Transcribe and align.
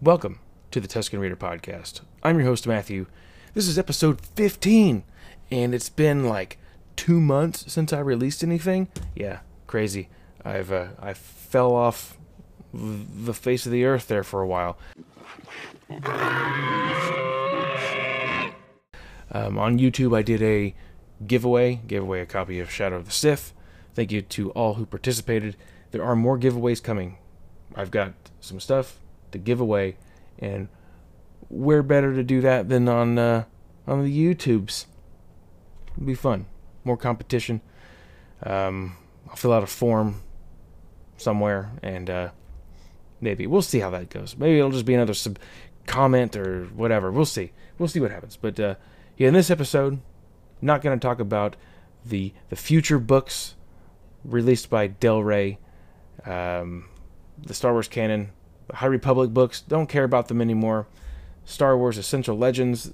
Welcome 0.00 0.38
to 0.70 0.78
the 0.78 0.86
Tusken 0.86 1.18
Reader 1.18 1.34
Podcast. 1.34 2.02
I'm 2.22 2.38
your 2.38 2.46
host, 2.46 2.68
Matthew. 2.68 3.06
This 3.54 3.66
is 3.66 3.80
episode 3.80 4.20
15, 4.20 5.02
and 5.50 5.74
it's 5.74 5.88
been 5.88 6.28
like 6.28 6.56
two 6.94 7.20
months 7.20 7.64
since 7.72 7.92
I 7.92 7.98
released 7.98 8.44
anything. 8.44 8.86
Yeah, 9.16 9.40
crazy. 9.66 10.08
I've 10.44 10.70
uh, 10.70 10.90
I 11.00 11.14
fell 11.14 11.74
off 11.74 12.16
the 12.72 13.34
face 13.34 13.66
of 13.66 13.72
the 13.72 13.86
earth 13.86 14.06
there 14.06 14.22
for 14.22 14.40
a 14.40 14.46
while. 14.46 14.78
Um, 19.32 19.58
on 19.58 19.80
YouTube, 19.80 20.16
I 20.16 20.22
did 20.22 20.40
a 20.42 20.76
giveaway, 21.26 21.80
gave 21.88 22.02
away 22.02 22.20
a 22.20 22.26
copy 22.26 22.60
of 22.60 22.70
Shadow 22.70 22.94
of 22.94 23.06
the 23.06 23.10
Sith. 23.10 23.52
Thank 23.94 24.12
you 24.12 24.22
to 24.22 24.52
all 24.52 24.74
who 24.74 24.86
participated. 24.86 25.56
There 25.90 26.04
are 26.04 26.14
more 26.14 26.38
giveaways 26.38 26.80
coming. 26.80 27.18
I've 27.74 27.90
got 27.90 28.12
some 28.40 28.60
stuff 28.60 29.00
to 29.32 29.38
give 29.38 29.60
away, 29.60 29.96
and 30.38 30.68
where 31.48 31.82
better 31.82 32.14
to 32.14 32.22
do 32.22 32.40
that 32.40 32.68
than 32.68 32.88
on 32.88 33.18
uh, 33.18 33.44
on 33.86 34.04
the 34.04 34.34
YouTubes? 34.34 34.86
It'll 35.92 36.06
be 36.06 36.14
fun. 36.14 36.46
More 36.84 36.96
competition. 36.96 37.60
Um, 38.42 38.96
I'll 39.28 39.36
fill 39.36 39.52
out 39.52 39.62
a 39.62 39.66
form 39.66 40.22
somewhere, 41.16 41.72
and 41.82 42.08
uh, 42.08 42.28
maybe 43.20 43.46
we'll 43.46 43.62
see 43.62 43.80
how 43.80 43.90
that 43.90 44.10
goes. 44.10 44.36
Maybe 44.36 44.58
it'll 44.58 44.70
just 44.70 44.86
be 44.86 44.94
another 44.94 45.14
sub 45.14 45.38
comment 45.86 46.36
or 46.36 46.64
whatever. 46.66 47.10
We'll 47.10 47.24
see. 47.24 47.52
We'll 47.78 47.88
see 47.88 48.00
what 48.00 48.10
happens. 48.10 48.36
But 48.36 48.60
uh, 48.60 48.74
yeah, 49.16 49.28
in 49.28 49.34
this 49.34 49.50
episode, 49.50 50.00
not 50.60 50.82
going 50.82 50.98
to 50.98 51.04
talk 51.04 51.20
about 51.20 51.56
the 52.04 52.32
the 52.48 52.56
future 52.56 52.98
books 52.98 53.54
released 54.24 54.70
by 54.70 54.86
Del 54.86 55.22
Rey, 55.22 55.58
um, 56.24 56.88
the 57.40 57.54
Star 57.54 57.72
Wars 57.72 57.88
canon, 57.88 58.30
the 58.30 58.37
High 58.74 58.86
Republic 58.86 59.30
books. 59.30 59.60
Don't 59.60 59.88
care 59.88 60.04
about 60.04 60.28
them 60.28 60.40
anymore. 60.40 60.86
Star 61.44 61.76
Wars 61.76 61.98
Essential 61.98 62.36
Legends. 62.36 62.92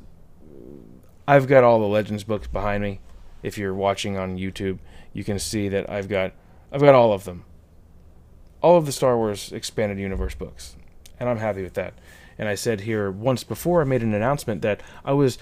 I've 1.26 1.46
got 1.46 1.64
all 1.64 1.80
the 1.80 1.86
Legends 1.86 2.24
books 2.24 2.46
behind 2.46 2.82
me. 2.82 3.00
If 3.42 3.58
you're 3.58 3.74
watching 3.74 4.16
on 4.16 4.38
YouTube, 4.38 4.78
you 5.12 5.24
can 5.24 5.38
see 5.38 5.68
that 5.68 5.88
I've 5.90 6.08
got 6.08 6.32
I've 6.72 6.80
got 6.80 6.94
all 6.94 7.12
of 7.12 7.24
them. 7.24 7.44
All 8.62 8.76
of 8.76 8.86
the 8.86 8.92
Star 8.92 9.16
Wars 9.16 9.52
expanded 9.52 9.98
universe 9.98 10.34
books. 10.34 10.76
And 11.20 11.28
I'm 11.28 11.38
happy 11.38 11.62
with 11.62 11.74
that. 11.74 11.94
And 12.38 12.48
I 12.48 12.54
said 12.54 12.80
here 12.80 13.10
once 13.10 13.44
before 13.44 13.80
I 13.80 13.84
made 13.84 14.02
an 14.02 14.14
announcement 14.14 14.62
that 14.62 14.82
I 15.04 15.12
was 15.12 15.38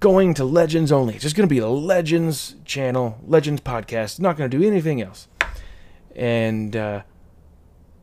going 0.00 0.34
to 0.34 0.44
Legends 0.44 0.92
only. 0.92 1.14
It's 1.14 1.22
just 1.22 1.36
going 1.36 1.48
to 1.48 1.54
be 1.54 1.60
the 1.60 1.68
Legends 1.68 2.56
channel, 2.64 3.18
Legends 3.26 3.60
podcast. 3.60 4.20
Not 4.20 4.36
going 4.36 4.50
to 4.50 4.58
do 4.58 4.66
anything 4.66 5.02
else. 5.02 5.28
And 6.16 6.74
uh, 6.76 7.02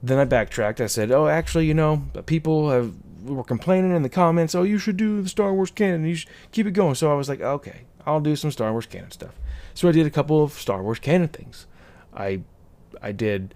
then 0.04 0.18
I 0.18 0.26
backtracked. 0.26 0.82
I 0.82 0.88
said, 0.88 1.12
"Oh, 1.12 1.28
actually, 1.28 1.66
you 1.66 1.74
know, 1.74 2.04
people 2.26 2.70
have 2.70 2.94
were 3.24 3.44
complaining 3.44 3.96
in 3.96 4.02
the 4.02 4.10
comments. 4.10 4.56
Oh, 4.56 4.64
you 4.64 4.78
should 4.80 4.98
do 4.98 5.22
the 5.22 5.30
Star 5.30 5.54
Wars 5.54 5.72
canon. 5.72 6.06
You 6.06 6.16
should 6.16 6.30
keep 6.52 6.66
it 6.66 6.72
going." 6.72 6.96
So 6.96 7.12
I 7.12 7.16
was 7.16 7.30
like, 7.30 7.42
"Okay, 7.42 7.82
I'll 8.06 8.22
do 8.22 8.36
some 8.36 8.52
Star 8.52 8.72
Wars 8.72 8.86
canon 8.86 9.12
stuff." 9.12 9.36
So 9.74 9.88
I 9.88 9.92
did 9.92 10.06
a 10.06 10.12
couple 10.12 10.44
of 10.44 10.54
Star 10.54 10.82
Wars 10.82 11.00
canon 11.00 11.28
things. 11.28 11.68
I 12.14 12.42
I 13.02 13.12
did 13.12 13.56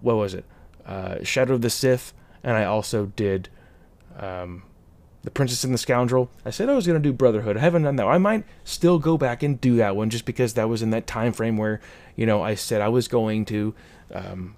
what 0.00 0.16
was 0.16 0.34
it? 0.34 0.44
Uh, 0.86 1.22
Shadow 1.22 1.54
of 1.54 1.62
the 1.62 1.70
Sith, 1.70 2.12
and 2.42 2.56
I 2.56 2.64
also 2.64 3.06
did 3.16 3.48
um, 4.18 4.62
the 5.22 5.30
Princess 5.30 5.64
and 5.64 5.74
the 5.74 5.78
Scoundrel. 5.78 6.30
I 6.44 6.50
said 6.50 6.68
I 6.68 6.74
was 6.74 6.86
going 6.86 7.00
to 7.00 7.08
do 7.08 7.12
Brotherhood. 7.12 7.56
I 7.56 7.60
haven't 7.60 7.82
done 7.82 7.96
that. 7.96 8.06
I 8.06 8.18
might 8.18 8.44
still 8.64 8.98
go 8.98 9.18
back 9.18 9.42
and 9.42 9.60
do 9.60 9.76
that 9.76 9.96
one 9.96 10.10
just 10.10 10.24
because 10.24 10.54
that 10.54 10.68
was 10.68 10.82
in 10.82 10.90
that 10.90 11.06
time 11.06 11.32
frame 11.32 11.56
where 11.56 11.80
you 12.16 12.26
know 12.26 12.42
I 12.42 12.54
said 12.54 12.80
I 12.80 12.88
was 12.88 13.08
going 13.08 13.44
to, 13.46 13.74
um, 14.12 14.56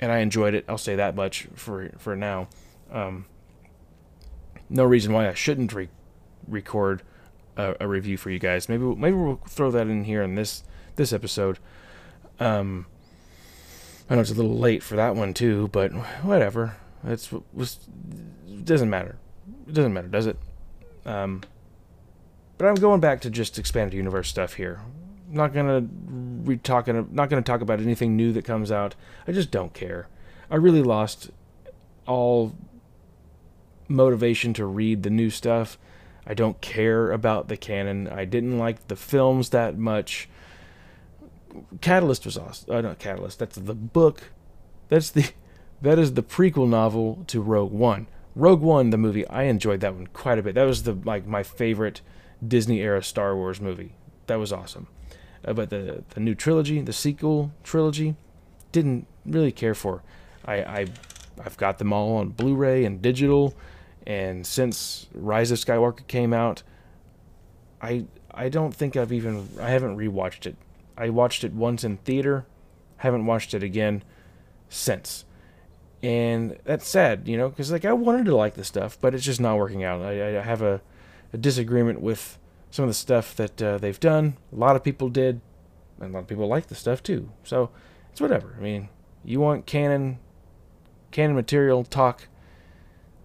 and 0.00 0.12
I 0.12 0.18
enjoyed 0.18 0.54
it. 0.54 0.64
I'll 0.68 0.78
say 0.78 0.96
that 0.96 1.14
much 1.14 1.48
for 1.54 1.90
for 1.98 2.16
now. 2.16 2.48
Um, 2.90 3.26
no 4.68 4.84
reason 4.84 5.12
why 5.12 5.28
I 5.28 5.34
shouldn't 5.34 5.72
re- 5.72 5.88
record 6.46 7.02
a, 7.56 7.74
a, 7.80 7.88
review 7.88 8.16
for 8.16 8.30
you 8.30 8.38
guys. 8.38 8.68
Maybe 8.68 8.84
maybe 8.84 9.16
we'll 9.16 9.40
throw 9.48 9.70
that 9.70 9.86
in 9.88 10.04
here 10.04 10.22
in 10.22 10.34
this 10.34 10.62
this 10.96 11.12
episode. 11.12 11.58
Um, 12.40 12.86
I 14.08 14.14
know 14.14 14.20
it's 14.20 14.30
a 14.30 14.34
little 14.34 14.58
late 14.58 14.82
for 14.82 14.96
that 14.96 15.16
one 15.16 15.34
too, 15.34 15.68
but 15.68 15.92
whatever. 16.22 16.76
It's 17.04 17.30
was 17.52 17.76
doesn't 18.64 18.90
matter 18.90 19.18
it 19.68 19.74
doesn't 19.74 19.92
matter, 19.92 20.08
does 20.08 20.26
it? 20.26 20.38
Um, 21.04 21.42
but 22.56 22.66
I'm 22.66 22.74
going 22.74 23.00
back 23.00 23.20
to 23.22 23.30
just 23.30 23.58
expanded 23.58 23.94
universe 23.94 24.28
stuff 24.28 24.54
here. 24.54 24.80
Not 25.30 25.52
gonna 25.52 25.86
re 26.44 26.56
talking. 26.56 27.08
Not 27.12 27.28
gonna 27.28 27.42
talk 27.42 27.60
about 27.60 27.80
anything 27.80 28.16
new 28.16 28.32
that 28.32 28.44
comes 28.44 28.72
out. 28.72 28.94
I 29.26 29.32
just 29.32 29.50
don't 29.50 29.74
care. 29.74 30.08
I 30.50 30.56
really 30.56 30.82
lost 30.82 31.30
all 32.06 32.54
motivation 33.88 34.54
to 34.54 34.66
read 34.66 35.02
the 35.02 35.10
new 35.10 35.30
stuff. 35.30 35.78
I 36.26 36.34
don't 36.34 36.60
care 36.60 37.10
about 37.10 37.48
the 37.48 37.56
canon. 37.56 38.06
I 38.08 38.24
didn't 38.24 38.58
like 38.58 38.88
the 38.88 38.96
films 38.96 39.50
that 39.50 39.78
much. 39.78 40.28
Catalyst 41.80 42.26
was 42.26 42.36
awesome. 42.36 42.74
Uh, 42.74 42.80
not 42.82 42.98
Catalyst. 42.98 43.38
That's 43.38 43.56
the 43.56 43.74
book. 43.74 44.30
That's 44.88 45.10
the 45.10 45.30
that 45.82 45.98
is 45.98 46.14
the 46.14 46.22
prequel 46.22 46.68
novel 46.68 47.24
to 47.28 47.40
Rogue 47.40 47.72
One. 47.72 48.06
Rogue 48.34 48.60
One, 48.60 48.90
the 48.90 48.98
movie, 48.98 49.26
I 49.28 49.44
enjoyed 49.44 49.80
that 49.80 49.94
one 49.94 50.06
quite 50.08 50.38
a 50.38 50.42
bit. 50.42 50.54
That 50.54 50.64
was 50.64 50.84
the 50.84 50.92
like 50.92 51.26
my 51.26 51.42
favorite 51.42 52.02
Disney 52.46 52.80
era 52.80 53.02
Star 53.02 53.34
Wars 53.34 53.60
movie. 53.60 53.94
That 54.26 54.38
was 54.38 54.52
awesome. 54.52 54.86
Uh, 55.44 55.52
but 55.52 55.70
the 55.70 56.04
the 56.10 56.20
new 56.20 56.34
trilogy, 56.34 56.80
the 56.80 56.92
sequel 56.92 57.52
trilogy, 57.62 58.16
didn't 58.72 59.06
really 59.24 59.52
care 59.52 59.74
for. 59.74 60.02
I, 60.44 60.54
I 60.56 60.86
I've 61.44 61.56
got 61.56 61.78
them 61.78 61.92
all 61.92 62.16
on 62.16 62.30
Blu-ray 62.30 62.84
and 62.84 63.00
digital, 63.00 63.54
and 64.06 64.46
since 64.46 65.06
Rise 65.14 65.50
of 65.50 65.58
Skywalker 65.58 66.06
came 66.06 66.32
out, 66.32 66.62
I 67.80 68.06
I 68.32 68.48
don't 68.48 68.74
think 68.74 68.96
I've 68.96 69.12
even 69.12 69.48
I 69.60 69.70
haven't 69.70 69.96
rewatched 69.96 70.46
it. 70.46 70.56
I 70.96 71.10
watched 71.10 71.44
it 71.44 71.52
once 71.52 71.84
in 71.84 71.98
theater, 71.98 72.46
haven't 72.98 73.26
watched 73.26 73.54
it 73.54 73.62
again 73.62 74.02
since 74.68 75.24
and 76.02 76.56
that's 76.64 76.86
sad, 76.86 77.26
you 77.26 77.36
know, 77.36 77.48
because 77.48 77.72
like 77.72 77.84
I 77.84 77.92
wanted 77.92 78.26
to 78.26 78.36
like 78.36 78.54
the 78.54 78.64
stuff, 78.64 78.98
but 79.00 79.14
it's 79.14 79.24
just 79.24 79.40
not 79.40 79.58
working 79.58 79.82
out. 79.82 80.00
I, 80.02 80.38
I 80.38 80.42
have 80.42 80.62
a, 80.62 80.80
a, 81.32 81.38
disagreement 81.38 82.00
with 82.00 82.38
some 82.70 82.84
of 82.84 82.90
the 82.90 82.94
stuff 82.94 83.34
that 83.36 83.62
uh, 83.62 83.78
they've 83.78 84.00
done. 84.00 84.36
A 84.52 84.56
lot 84.56 84.76
of 84.76 84.84
people 84.84 85.08
did, 85.08 85.40
and 86.00 86.10
a 86.10 86.12
lot 86.14 86.20
of 86.20 86.28
people 86.28 86.46
like 86.46 86.66
the 86.66 86.74
stuff 86.74 87.02
too. 87.02 87.30
So 87.44 87.70
it's 88.10 88.20
whatever. 88.20 88.56
I 88.58 88.62
mean, 88.62 88.88
you 89.24 89.40
want 89.40 89.66
canon, 89.66 90.18
canon 91.10 91.36
material 91.36 91.84
talk. 91.84 92.28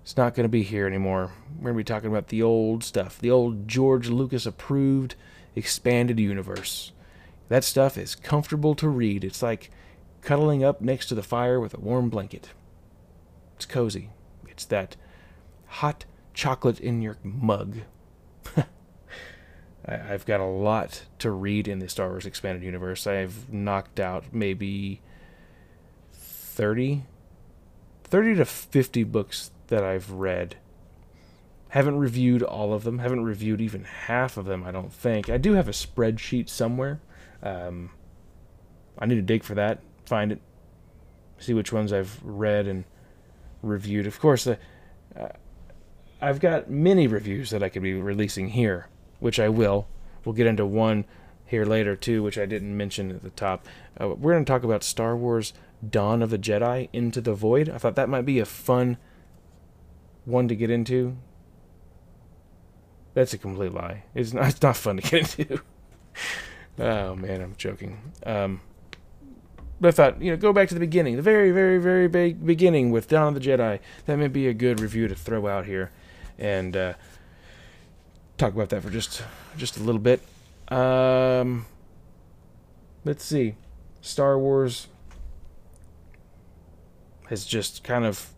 It's 0.01 0.17
not 0.17 0.35
going 0.35 0.43
to 0.43 0.49
be 0.49 0.63
here 0.63 0.85
anymore. 0.85 1.31
We're 1.57 1.71
going 1.71 1.75
to 1.75 1.77
be 1.77 1.83
talking 1.83 2.09
about 2.09 2.27
the 2.27 2.43
old 2.43 2.83
stuff, 2.83 3.19
the 3.19 3.31
old 3.31 3.67
George 3.67 4.09
Lucas 4.09 4.45
approved 4.45 5.15
expanded 5.55 6.19
universe. 6.19 6.91
That 7.49 7.63
stuff 7.63 7.97
is 7.97 8.15
comfortable 8.15 8.75
to 8.75 8.89
read. 8.89 9.23
It's 9.23 9.41
like 9.41 9.69
cuddling 10.21 10.63
up 10.63 10.81
next 10.81 11.07
to 11.07 11.15
the 11.15 11.23
fire 11.23 11.59
with 11.59 11.73
a 11.73 11.79
warm 11.79 12.09
blanket. 12.09 12.51
It's 13.55 13.65
cozy. 13.65 14.09
It's 14.47 14.65
that 14.65 14.95
hot 15.67 16.05
chocolate 16.33 16.79
in 16.79 17.01
your 17.01 17.17
mug. 17.23 17.77
I've 19.85 20.25
got 20.25 20.39
a 20.39 20.45
lot 20.45 21.03
to 21.19 21.31
read 21.31 21.67
in 21.67 21.79
the 21.79 21.89
Star 21.89 22.09
Wars 22.09 22.25
Expanded 22.25 22.63
Universe. 22.63 23.05
I've 23.05 23.51
knocked 23.51 23.99
out 23.99 24.25
maybe 24.31 25.01
30, 26.13 27.03
30 28.03 28.35
to 28.35 28.45
50 28.45 29.03
books 29.03 29.51
that 29.67 29.83
I've 29.83 30.09
read. 30.11 30.55
Haven't 31.69 31.97
reviewed 31.97 32.43
all 32.43 32.73
of 32.73 32.83
them. 32.83 32.99
Haven't 32.99 33.23
reviewed 33.23 33.59
even 33.59 33.83
half 33.83 34.37
of 34.37 34.45
them, 34.45 34.63
I 34.63 34.71
don't 34.71 34.93
think. 34.93 35.29
I 35.29 35.37
do 35.37 35.53
have 35.53 35.67
a 35.67 35.71
spreadsheet 35.71 36.47
somewhere. 36.47 37.01
Um, 37.41 37.89
I 38.97 39.05
need 39.05 39.15
to 39.15 39.21
dig 39.21 39.43
for 39.43 39.55
that, 39.55 39.79
find 40.05 40.31
it, 40.31 40.39
see 41.39 41.53
which 41.53 41.73
ones 41.73 41.91
I've 41.91 42.19
read 42.23 42.67
and 42.67 42.85
reviewed. 43.61 44.07
Of 44.07 44.19
course, 44.19 44.47
uh, 44.47 44.55
I've 46.21 46.39
got 46.39 46.69
many 46.69 47.07
reviews 47.07 47.49
that 47.49 47.63
I 47.63 47.69
could 47.69 47.81
be 47.81 47.93
releasing 47.93 48.49
here, 48.49 48.87
which 49.23 49.39
I 49.39 49.47
will. 49.47 49.87
We'll 50.25 50.35
get 50.35 50.47
into 50.47 50.65
one 50.65 51.05
here 51.45 51.63
later 51.63 51.95
too, 51.95 52.21
which 52.21 52.37
I 52.37 52.45
didn't 52.45 52.75
mention 52.75 53.09
at 53.09 53.23
the 53.23 53.29
top. 53.29 53.65
Uh, 53.99 54.09
we're 54.09 54.33
going 54.33 54.43
to 54.43 54.51
talk 54.51 54.63
about 54.63 54.83
Star 54.83 55.15
Wars: 55.15 55.53
Dawn 55.87 56.21
of 56.21 56.29
the 56.29 56.37
Jedi 56.37 56.89
Into 56.91 57.21
the 57.21 57.33
Void. 57.33 57.69
I 57.69 57.77
thought 57.77 57.95
that 57.95 58.09
might 58.09 58.25
be 58.25 58.39
a 58.39 58.45
fun 58.45 58.97
one 60.25 60.49
to 60.49 60.55
get 60.57 60.69
into. 60.69 61.15
That's 63.13 63.33
a 63.33 63.37
complete 63.37 63.73
lie. 63.73 64.03
It's 64.13 64.33
not. 64.33 64.45
It's 64.49 64.61
not 64.61 64.75
fun 64.75 64.97
to 64.97 65.03
get 65.03 65.39
into. 65.39 65.61
oh 66.79 67.15
man, 67.15 67.41
I'm 67.41 67.55
joking. 67.57 68.11
Um, 68.25 68.59
but 69.79 69.87
I 69.87 69.91
thought, 69.91 70.21
you 70.21 70.31
know, 70.31 70.37
go 70.37 70.51
back 70.51 70.67
to 70.67 70.73
the 70.73 70.81
beginning, 70.81 71.15
the 71.15 71.21
very, 71.21 71.51
very, 71.51 71.77
very 71.77 72.09
big 72.09 72.45
beginning 72.45 72.91
with 72.91 73.07
Dawn 73.07 73.29
of 73.29 73.41
the 73.41 73.49
Jedi. 73.49 73.79
That 74.05 74.17
may 74.17 74.27
be 74.27 74.47
a 74.49 74.53
good 74.53 74.81
review 74.81 75.07
to 75.07 75.15
throw 75.15 75.47
out 75.47 75.65
here, 75.65 75.91
and 76.37 76.75
uh, 76.75 76.93
talk 78.37 78.53
about 78.53 78.69
that 78.69 78.81
for 78.81 78.89
just 78.89 79.23
just 79.57 79.77
a 79.77 79.83
little 79.83 80.01
bit. 80.01 80.21
Um, 80.69 81.65
let's 83.05 83.23
see, 83.23 83.55
Star 84.01 84.37
Wars 84.37 84.87
has 87.29 87.45
just 87.45 87.83
kind 87.83 88.05
of 88.05 88.29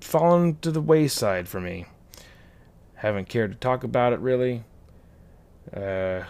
fallen 0.00 0.58
to 0.60 0.70
the 0.70 0.80
wayside 0.80 1.48
for 1.48 1.60
me. 1.60 1.86
Haven't 2.94 3.28
cared 3.28 3.52
to 3.52 3.58
talk 3.58 3.84
about 3.84 4.12
it 4.12 4.20
really. 4.20 4.64
Uh, 5.74 6.22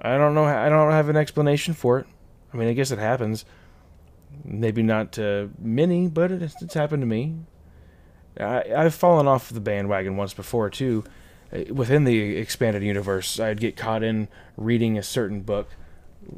I 0.00 0.16
don't 0.16 0.34
know. 0.34 0.44
I 0.44 0.68
don't 0.68 0.92
have 0.92 1.08
an 1.08 1.16
explanation 1.16 1.74
for 1.74 1.98
it. 1.98 2.06
I 2.52 2.56
mean, 2.56 2.68
I 2.68 2.72
guess 2.72 2.90
it 2.90 2.98
happens. 2.98 3.44
Maybe 4.44 4.82
not 4.82 5.12
to 5.12 5.50
many, 5.58 6.08
but 6.08 6.30
it's, 6.30 6.60
it's 6.62 6.74
happened 6.74 7.02
to 7.02 7.06
me. 7.06 7.36
I, 8.38 8.64
I've 8.74 8.94
fallen 8.94 9.26
off 9.26 9.50
the 9.50 9.60
bandwagon 9.60 10.16
once 10.16 10.32
before 10.32 10.70
too. 10.70 11.04
Uh, 11.52 11.72
within 11.72 12.04
the 12.04 12.36
expanded 12.36 12.82
universe, 12.82 13.38
I'd 13.40 13.60
get 13.60 13.76
caught 13.76 14.02
in 14.02 14.28
reading 14.56 14.96
a 14.96 15.02
certain 15.02 15.42
book, 15.42 15.68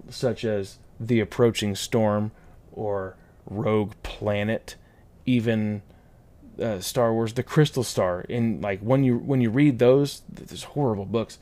such 0.08 0.44
as 0.44 0.78
The 0.98 1.20
Approaching 1.20 1.74
Storm 1.74 2.32
or 2.72 3.16
Rogue 3.46 3.92
Planet, 4.02 4.76
even 5.26 5.82
uh, 6.60 6.80
Star 6.80 7.12
Wars: 7.12 7.34
The 7.34 7.42
Crystal 7.42 7.82
Star. 7.82 8.22
In 8.22 8.60
like 8.60 8.80
when 8.80 9.04
you 9.04 9.18
when 9.18 9.40
you 9.40 9.50
read 9.50 9.78
those, 9.78 10.22
those 10.28 10.64
horrible 10.64 11.06
books, 11.06 11.38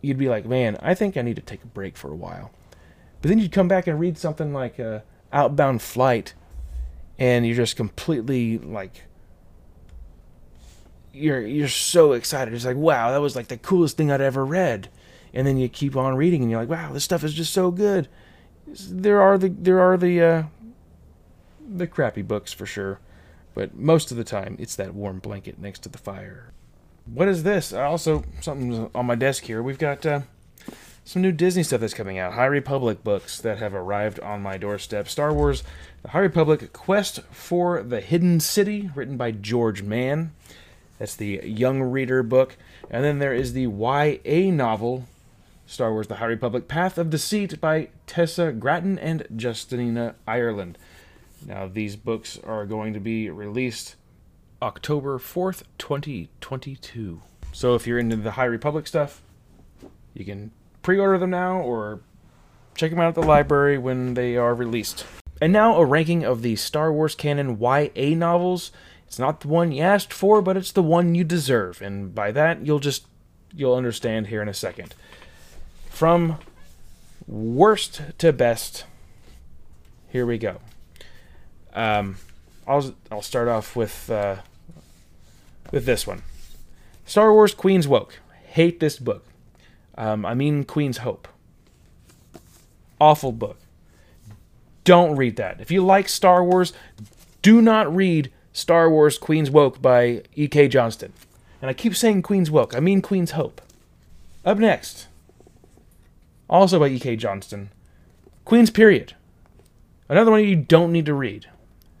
you'd 0.00 0.18
be 0.18 0.28
like, 0.28 0.46
man, 0.46 0.76
I 0.82 0.94
think 0.94 1.16
I 1.16 1.22
need 1.22 1.36
to 1.36 1.42
take 1.42 1.64
a 1.64 1.68
break 1.68 1.96
for 1.96 2.10
a 2.10 2.16
while. 2.16 2.50
But 3.20 3.28
then 3.28 3.38
you'd 3.38 3.52
come 3.52 3.68
back 3.68 3.86
and 3.86 4.00
read 4.00 4.16
something 4.16 4.52
like 4.52 4.80
uh, 4.80 5.00
Outbound 5.32 5.82
Flight, 5.82 6.34
and 7.18 7.46
you're 7.46 7.56
just 7.56 7.76
completely 7.76 8.58
like 8.58 9.04
you're 11.12 11.40
you're 11.40 11.68
so 11.68 12.12
excited. 12.12 12.54
It's 12.54 12.64
like, 12.64 12.76
wow, 12.76 13.10
that 13.10 13.20
was 13.20 13.36
like 13.36 13.48
the 13.48 13.56
coolest 13.56 13.96
thing 13.96 14.10
I'd 14.10 14.20
ever 14.20 14.44
read. 14.44 14.88
And 15.32 15.46
then 15.46 15.58
you 15.58 15.68
keep 15.68 15.96
on 15.96 16.16
reading, 16.16 16.42
and 16.42 16.50
you're 16.50 16.60
like, 16.60 16.68
wow, 16.68 16.92
this 16.92 17.04
stuff 17.04 17.22
is 17.22 17.34
just 17.34 17.52
so 17.52 17.70
good. 17.70 18.08
There 18.66 19.20
are 19.20 19.38
the 19.38 19.48
there 19.48 19.80
are 19.80 19.96
the 19.96 20.20
uh, 20.22 20.42
the 21.68 21.86
crappy 21.86 22.22
books 22.22 22.52
for 22.52 22.66
sure, 22.66 23.00
but 23.54 23.74
most 23.74 24.10
of 24.10 24.16
the 24.16 24.24
time 24.24 24.56
it's 24.58 24.76
that 24.76 24.94
warm 24.94 25.18
blanket 25.18 25.58
next 25.58 25.82
to 25.84 25.88
the 25.88 25.98
fire. 25.98 26.52
What 27.06 27.28
is 27.28 27.42
this? 27.42 27.72
Also, 27.72 28.24
something 28.40 28.90
on 28.94 29.06
my 29.06 29.14
desk 29.14 29.44
here. 29.44 29.62
We've 29.62 29.78
got 29.78 30.04
uh, 30.04 30.20
some 31.04 31.22
new 31.22 31.32
Disney 31.32 31.62
stuff 31.62 31.80
that's 31.80 31.94
coming 31.94 32.18
out. 32.18 32.34
High 32.34 32.46
Republic 32.46 33.02
books 33.02 33.40
that 33.40 33.58
have 33.58 33.74
arrived 33.74 34.20
on 34.20 34.42
my 34.42 34.56
doorstep. 34.56 35.08
Star 35.08 35.32
Wars: 35.32 35.62
The 36.02 36.10
High 36.10 36.20
Republic 36.20 36.72
Quest 36.72 37.20
for 37.30 37.82
the 37.82 38.00
Hidden 38.00 38.40
City, 38.40 38.90
written 38.94 39.16
by 39.16 39.30
George 39.30 39.82
Mann. 39.82 40.32
That's 41.00 41.16
the 41.16 41.40
young 41.42 41.80
reader 41.80 42.22
book. 42.22 42.58
And 42.90 43.02
then 43.02 43.20
there 43.20 43.32
is 43.32 43.54
the 43.54 43.62
YA 43.62 44.52
novel, 44.52 45.06
Star 45.66 45.92
Wars 45.92 46.08
The 46.08 46.16
High 46.16 46.26
Republic 46.26 46.68
Path 46.68 46.98
of 46.98 47.08
Deceit 47.08 47.58
by 47.58 47.88
Tessa 48.06 48.52
Gratton 48.52 48.98
and 48.98 49.26
Justina 49.34 50.14
Ireland. 50.26 50.76
Now, 51.46 51.66
these 51.66 51.96
books 51.96 52.38
are 52.44 52.66
going 52.66 52.92
to 52.92 53.00
be 53.00 53.30
released 53.30 53.96
October 54.60 55.18
4th, 55.18 55.62
2022. 55.78 57.22
So 57.52 57.74
if 57.74 57.86
you're 57.86 57.98
into 57.98 58.16
the 58.16 58.32
High 58.32 58.44
Republic 58.44 58.86
stuff, 58.86 59.22
you 60.12 60.26
can 60.26 60.50
pre 60.82 60.98
order 60.98 61.16
them 61.16 61.30
now 61.30 61.60
or 61.60 62.00
check 62.74 62.90
them 62.90 63.00
out 63.00 63.08
at 63.08 63.14
the 63.14 63.22
library 63.22 63.78
when 63.78 64.12
they 64.12 64.36
are 64.36 64.54
released. 64.54 65.06
And 65.40 65.50
now 65.50 65.76
a 65.76 65.84
ranking 65.86 66.24
of 66.24 66.42
the 66.42 66.56
Star 66.56 66.92
Wars 66.92 67.14
canon 67.14 67.58
YA 67.58 68.14
novels 68.14 68.70
it's 69.10 69.18
not 69.18 69.40
the 69.40 69.48
one 69.48 69.72
you 69.72 69.82
asked 69.82 70.12
for, 70.12 70.40
but 70.40 70.56
it's 70.56 70.70
the 70.70 70.84
one 70.84 71.16
you 71.16 71.24
deserve. 71.24 71.82
And 71.82 72.14
by 72.14 72.30
that, 72.30 72.64
you'll 72.64 72.78
just 72.78 73.08
you'll 73.52 73.74
understand 73.74 74.28
here 74.28 74.40
in 74.40 74.48
a 74.48 74.54
second. 74.54 74.94
From 75.88 76.38
worst 77.26 78.02
to 78.18 78.32
best, 78.32 78.84
here 80.10 80.24
we 80.24 80.38
go. 80.38 80.60
Um, 81.74 82.18
I'll 82.68 82.94
I'll 83.10 83.20
start 83.20 83.48
off 83.48 83.74
with 83.74 84.08
uh, 84.08 84.36
with 85.72 85.86
this 85.86 86.06
one. 86.06 86.22
Star 87.04 87.32
Wars 87.32 87.52
Queen's 87.52 87.88
Woke. 87.88 88.20
Hate 88.44 88.78
this 88.78 88.96
book. 88.96 89.26
Um, 89.98 90.24
I 90.24 90.34
mean 90.34 90.62
Queen's 90.62 90.98
Hope. 90.98 91.26
Awful 93.00 93.32
book. 93.32 93.58
Don't 94.84 95.16
read 95.16 95.34
that. 95.34 95.60
If 95.60 95.72
you 95.72 95.84
like 95.84 96.08
Star 96.08 96.44
Wars, 96.44 96.72
do 97.42 97.60
not 97.60 97.92
read 97.92 98.30
Star 98.52 98.90
Wars 98.90 99.18
Queen's 99.18 99.50
Woke 99.50 99.80
by 99.80 100.22
E.K. 100.34 100.68
Johnston. 100.68 101.12
And 101.60 101.68
I 101.68 101.74
keep 101.74 101.94
saying 101.94 102.22
Queen's 102.22 102.50
Woke, 102.50 102.74
I 102.74 102.80
mean 102.80 103.02
Queen's 103.02 103.32
Hope. 103.32 103.60
Up 104.44 104.58
next, 104.58 105.08
also 106.48 106.78
by 106.78 106.88
E.K. 106.88 107.16
Johnston, 107.16 107.70
Queen's 108.44 108.70
Period. 108.70 109.14
Another 110.08 110.30
one 110.30 110.44
you 110.44 110.56
don't 110.56 110.92
need 110.92 111.06
to 111.06 111.14
read. 111.14 111.46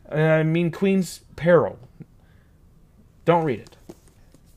And 0.08 0.22
I 0.22 0.42
mean 0.42 0.72
Queen's 0.72 1.20
Peril. 1.36 1.78
Don't 3.24 3.44
read 3.44 3.60
it. 3.60 3.76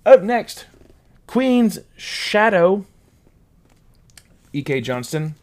Up 0.06 0.24
next, 0.24 0.66
Queen's 1.28 1.80
Shadow. 1.96 2.86
E.K. 4.54 4.82
Johnston. 4.82 5.36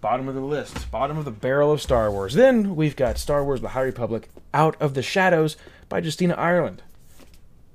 Bottom 0.00 0.28
of 0.28 0.34
the 0.36 0.40
list, 0.40 0.90
bottom 0.92 1.18
of 1.18 1.24
the 1.24 1.32
barrel 1.32 1.72
of 1.72 1.82
Star 1.82 2.10
Wars. 2.10 2.34
Then 2.34 2.76
we've 2.76 2.94
got 2.94 3.18
Star 3.18 3.44
Wars 3.44 3.60
The 3.60 3.70
High 3.70 3.82
Republic 3.82 4.28
Out 4.54 4.76
of 4.80 4.94
the 4.94 5.02
Shadows 5.02 5.56
by 5.88 6.00
Justina 6.00 6.34
Ireland. 6.34 6.82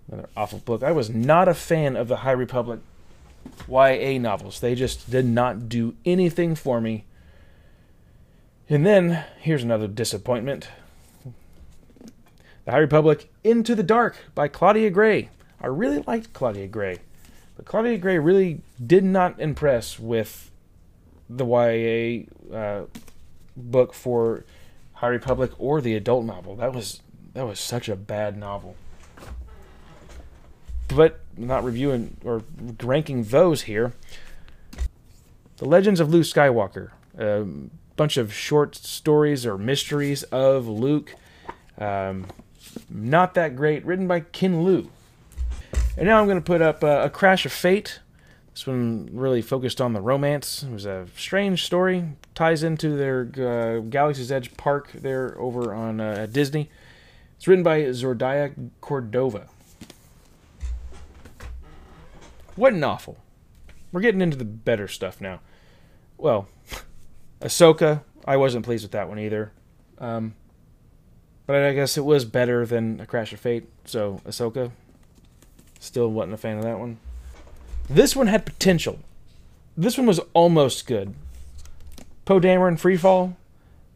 Another 0.09 0.29
awful 0.37 0.59
book. 0.59 0.83
I 0.83 0.93
was 0.93 1.09
not 1.09 1.49
a 1.49 1.53
fan 1.53 1.97
of 1.97 2.07
the 2.07 2.17
High 2.17 2.31
Republic 2.31 2.79
YA 3.67 4.19
novels. 4.19 4.61
They 4.61 4.73
just 4.73 5.11
did 5.11 5.25
not 5.25 5.67
do 5.67 5.95
anything 6.05 6.55
for 6.55 6.79
me. 6.79 7.03
And 8.69 8.85
then 8.85 9.25
here's 9.39 9.63
another 9.63 9.87
disappointment. 9.87 10.69
The 12.63 12.71
High 12.71 12.77
Republic 12.77 13.29
Into 13.43 13.75
the 13.75 13.83
Dark 13.83 14.15
by 14.33 14.47
Claudia 14.47 14.89
Gray. 14.89 15.29
I 15.59 15.67
really 15.67 15.99
liked 16.07 16.31
Claudia 16.31 16.67
Gray, 16.67 16.99
but 17.57 17.65
Claudia 17.65 17.97
Gray 17.97 18.17
really 18.17 18.61
did 18.85 19.03
not 19.03 19.39
impress 19.39 19.99
with 19.99 20.49
the 21.29 21.45
YA 21.45 22.55
uh, 22.55 22.85
book 23.55 23.93
for 23.93 24.45
High 24.93 25.07
Republic 25.07 25.51
or 25.57 25.81
the 25.81 25.95
adult 25.95 26.25
novel. 26.25 26.55
That 26.55 26.73
was 26.73 27.01
that 27.33 27.45
was 27.45 27.59
such 27.59 27.89
a 27.89 27.95
bad 27.95 28.37
novel. 28.37 28.75
But 30.87 31.21
not 31.35 31.63
reviewing 31.63 32.17
or 32.23 32.43
ranking 32.81 33.23
those 33.23 33.63
here. 33.63 33.93
The 35.57 35.65
Legends 35.65 35.99
of 35.99 36.09
Luke 36.09 36.25
Skywalker, 36.25 36.91
a 37.17 37.45
bunch 37.95 38.17
of 38.17 38.33
short 38.33 38.75
stories 38.75 39.45
or 39.45 39.57
mysteries 39.57 40.23
of 40.23 40.67
Luke. 40.67 41.15
Um, 41.77 42.27
not 42.89 43.33
that 43.35 43.55
great, 43.55 43.85
written 43.85 44.07
by 44.07 44.21
Ken 44.21 44.63
Liu. 44.63 44.89
And 45.97 46.07
now 46.07 46.19
I'm 46.19 46.25
going 46.25 46.37
to 46.37 46.43
put 46.43 46.61
up 46.61 46.83
uh, 46.83 47.01
A 47.03 47.09
Crash 47.09 47.45
of 47.45 47.51
Fate 47.51 47.99
this 48.53 48.67
one 48.67 49.09
really 49.11 49.41
focused 49.41 49.81
on 49.81 49.93
the 49.93 50.01
romance. 50.01 50.63
It 50.63 50.71
was 50.71 50.85
a 50.85 51.07
strange 51.17 51.63
story. 51.63 52.09
Ties 52.35 52.61
into 52.61 52.95
their 52.95 53.21
uh, 53.21 53.79
Galaxy's 53.81 54.31
Edge 54.31 54.55
park 54.57 54.91
there 54.93 55.35
over 55.39 55.73
on 55.73 55.99
uh, 55.99 56.27
Disney. 56.31 56.69
It's 57.35 57.47
written 57.47 57.63
by 57.63 57.81
Zordia 57.81 58.53
Cordova. 58.79 59.47
What 62.55 62.73
an 62.73 62.83
awful. 62.83 63.17
We're 63.91 64.01
getting 64.01 64.21
into 64.21 64.37
the 64.37 64.45
better 64.45 64.87
stuff 64.87 65.19
now. 65.19 65.41
Well, 66.17 66.47
Ahsoka, 67.41 68.03
I 68.25 68.37
wasn't 68.37 68.65
pleased 68.65 68.83
with 68.83 68.91
that 68.91 69.09
one 69.09 69.17
either. 69.17 69.51
Um, 69.97 70.35
but 71.47 71.55
I 71.55 71.73
guess 71.73 71.97
it 71.97 72.05
was 72.05 72.23
better 72.23 72.67
than 72.67 72.99
A 72.99 73.07
Crash 73.07 73.33
of 73.33 73.39
Fate, 73.39 73.67
so 73.85 74.21
Ahsoka. 74.25 74.71
Still 75.79 76.09
wasn't 76.11 76.35
a 76.35 76.37
fan 76.37 76.57
of 76.57 76.63
that 76.63 76.77
one. 76.77 76.99
This 77.93 78.15
one 78.15 78.25
had 78.25 78.43
potential. 78.43 78.97
This 79.77 79.99
one 79.99 80.07
was 80.07 80.19
almost 80.33 80.87
good. 80.87 81.13
Poe 82.25 82.39
Dameron 82.39 82.79
Freefall, 82.79 83.35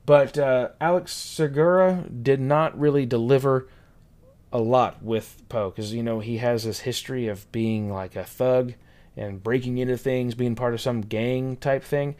but 0.06 0.38
uh, 0.38 0.70
Alex 0.80 1.14
Segura 1.14 2.06
did 2.22 2.40
not 2.40 2.80
really 2.80 3.08
deliver 3.08 3.68
a 4.54 4.60
lot 4.60 5.02
with 5.02 5.42
Poe 5.50 5.72
because 5.72 5.96
you 5.96 6.04
know 6.04 6.20
he 6.20 6.38
has 6.38 6.64
this 6.64 6.82
history 6.82 7.28
of 7.28 7.52
being 7.52 7.92
like 7.92 8.16
a 8.16 8.24
thug 8.24 8.76
and 9.16 9.42
breaking 9.42 9.80
into 9.80 9.98
things, 9.98 10.36
being 10.36 10.54
part 10.54 10.76
of 10.76 10.82
some 10.82 11.02
gang 11.02 11.58
type 11.58 11.84
thing, 11.84 12.14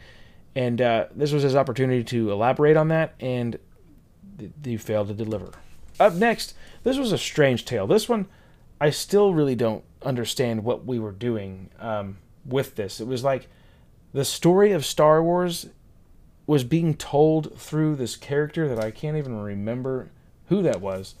and 0.56 0.80
uh, 0.80 1.06
this 1.14 1.30
was 1.30 1.44
his 1.44 1.54
opportunity 1.54 2.02
to 2.02 2.32
elaborate 2.32 2.76
on 2.76 2.88
that, 2.88 3.14
and 3.20 3.56
he 4.64 4.76
failed 4.76 5.06
to 5.06 5.14
deliver. 5.14 5.52
Up 6.00 6.14
next, 6.14 6.54
this 6.82 6.98
was 6.98 7.12
a 7.12 7.18
strange 7.18 7.64
tale. 7.64 7.86
This 7.86 8.08
one, 8.08 8.26
I 8.80 8.90
still 8.90 9.32
really 9.32 9.54
don't 9.54 9.84
understand 10.02 10.64
what 10.64 10.84
we 10.84 10.98
were 10.98 11.12
doing 11.12 11.70
um, 11.78 12.18
with 12.44 12.76
this. 12.76 13.00
It 13.00 13.06
was 13.06 13.24
like 13.24 13.48
the 14.12 14.24
story 14.24 14.72
of 14.72 14.84
Star 14.84 15.22
Wars 15.22 15.66
was 16.46 16.64
being 16.64 16.94
told 16.94 17.58
through 17.58 17.96
this 17.96 18.16
character 18.16 18.68
that 18.68 18.82
I 18.82 18.90
can't 18.90 19.16
even 19.16 19.40
remember 19.40 20.10
who 20.46 20.62
that 20.62 20.80
was. 20.80 21.14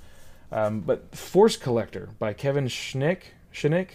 Um, 0.50 0.80
but 0.80 1.14
Force 1.14 1.56
Collector 1.56 2.10
by 2.18 2.32
Kevin 2.32 2.66
Schnick. 2.66 3.20
Schnick. 3.52 3.88